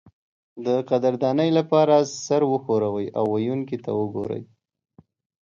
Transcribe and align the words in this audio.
د 0.65 0.67
قدردانۍ 0.89 1.49
لپاره 1.59 1.95
سر 2.25 2.41
وښورئ 2.51 3.07
او 3.17 3.25
ویونکي 3.33 3.77
ته 3.83 3.91
وګورئ. 3.99 4.43